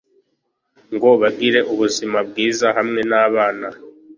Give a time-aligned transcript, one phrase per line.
[0.93, 3.67] ngo bagire ubuzima bwiza hamwe n'abana